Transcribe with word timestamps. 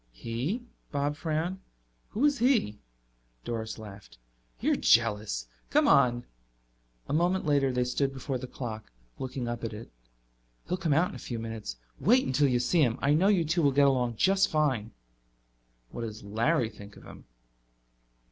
"He?" 0.13 0.63
Bob 0.91 1.15
frowned. 1.15 1.59
"Who 2.09 2.25
is 2.25 2.39
he?" 2.39 2.79
Doris 3.45 3.77
laughed. 3.77 4.17
"You're 4.59 4.75
jealous! 4.75 5.45
Come 5.69 5.87
on." 5.87 6.25
A 7.07 7.13
moment 7.13 7.45
later 7.45 7.71
they 7.71 7.83
stood 7.83 8.11
before 8.11 8.39
the 8.39 8.47
clock, 8.47 8.91
looking 9.19 9.47
up 9.47 9.63
at 9.63 9.73
it. 9.73 9.91
"He'll 10.67 10.77
come 10.77 10.93
out 10.93 11.09
in 11.09 11.15
a 11.15 11.19
few 11.19 11.37
minutes. 11.37 11.75
Wait 11.99 12.25
until 12.25 12.47
you 12.47 12.57
see 12.57 12.81
him. 12.81 12.97
I 12.99 13.13
know 13.13 13.27
you 13.27 13.45
two 13.45 13.61
will 13.61 13.71
get 13.71 13.85
along 13.85 14.15
just 14.15 14.49
fine." 14.49 14.91
"What 15.91 16.01
does 16.01 16.23
Larry 16.23 16.69
think 16.71 16.97
of 16.97 17.03
him?" 17.03 17.25